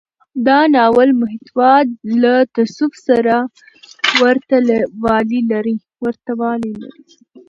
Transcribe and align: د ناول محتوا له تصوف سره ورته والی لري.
د 0.45 0.47
ناول 0.75 1.09
محتوا 1.21 1.73
له 2.21 2.35
تصوف 2.55 2.93
سره 3.07 3.35
ورته 4.21 4.57
والی 5.03 5.41
لري. 5.51 5.75